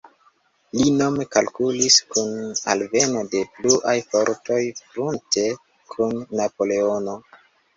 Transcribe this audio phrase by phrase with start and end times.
[0.77, 2.31] Li nome kalkulis kun
[2.75, 5.47] alveno de pluaj fortoj frunte
[5.95, 7.19] kun Napoleono.